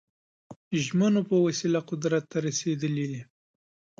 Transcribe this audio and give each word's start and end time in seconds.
ژمنو 0.83 1.21
په 1.29 1.35
وسیله 1.45 1.79
قدرت 1.89 2.23
ته 2.31 2.37
رسېدلي 2.47 3.05
دي. 3.11 3.21